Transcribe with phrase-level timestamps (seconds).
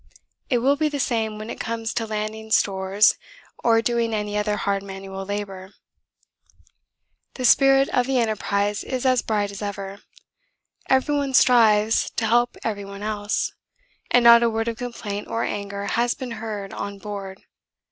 [0.49, 3.19] It will be the same when it comes to landing stores
[3.63, 5.75] or doing any other hard manual labour.
[7.35, 10.01] 'The spirit of the enterprise is as bright as ever.
[10.89, 13.53] Every one strives to help every one else,
[14.09, 17.43] and not a word of complaint or anger has been heard on board.